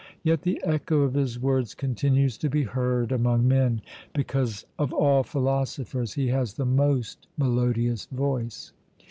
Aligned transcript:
Yet 0.23 0.41
the 0.41 0.59
echo 0.63 1.01
of 1.01 1.13
his 1.13 1.39
words 1.39 1.75
continues 1.75 2.35
to 2.39 2.49
be 2.49 2.63
heard 2.63 3.11
among 3.11 3.47
men, 3.47 3.81
because 4.15 4.65
of 4.79 4.91
all 4.91 5.21
philosophers 5.21 6.13
he 6.15 6.29
has 6.29 6.55
the 6.55 6.65
most 6.65 7.27
melodious 7.37 8.05
voice. 8.07 8.73